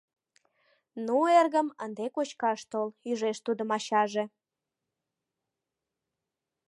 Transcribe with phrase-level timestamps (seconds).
[1.05, 4.23] —Ну, эргым, ынде кочкаш тол,— ӱжеш тудым ачаже.